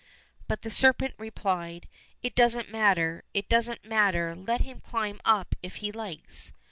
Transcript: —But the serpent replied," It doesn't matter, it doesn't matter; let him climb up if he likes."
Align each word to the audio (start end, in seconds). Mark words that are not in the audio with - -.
—But 0.47 0.63
the 0.63 0.71
serpent 0.71 1.13
replied," 1.19 1.87
It 2.23 2.33
doesn't 2.33 2.71
matter, 2.71 3.23
it 3.35 3.47
doesn't 3.47 3.85
matter; 3.85 4.35
let 4.35 4.61
him 4.61 4.81
climb 4.81 5.19
up 5.25 5.53
if 5.61 5.75
he 5.75 5.91
likes." 5.91 6.51